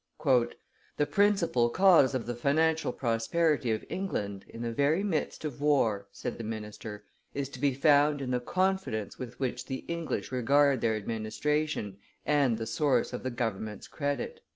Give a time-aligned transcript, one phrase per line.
[0.25, 6.07] "The principal cause of the financial prosperity of England, in the very midst of war,
[6.11, 7.03] said the minister,
[7.35, 12.57] "is to be found in the confidence with which the English regard their administration and
[12.57, 14.39] the source of the government's credit."